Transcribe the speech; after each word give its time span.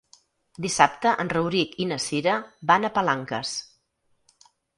Dissabte 0.65 1.11
en 1.23 1.29
Rauric 1.33 1.75
i 1.85 1.87
na 1.91 1.99
Cira 2.07 2.39
van 2.73 2.89
a 2.89 2.93
Palanques. 2.97 3.53